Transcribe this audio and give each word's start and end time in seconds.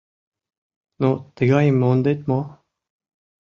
Но 1.01 1.09
тыгайым 1.35 1.75
мондет 1.81 2.19
мо? 2.29 2.39